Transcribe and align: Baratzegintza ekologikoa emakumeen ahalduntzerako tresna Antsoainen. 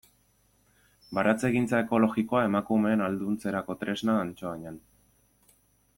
Baratzegintza 1.17 1.81
ekologikoa 1.85 2.43
emakumeen 2.47 3.05
ahalduntzerako 3.09 3.79
tresna 3.85 4.19
Antsoainen. 4.23 4.85